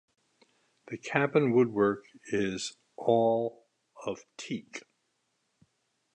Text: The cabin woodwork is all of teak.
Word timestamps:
The 0.87 0.97
cabin 0.97 1.51
woodwork 1.53 2.05
is 2.31 2.75
all 2.97 3.67
of 4.03 4.25
teak. 4.35 4.81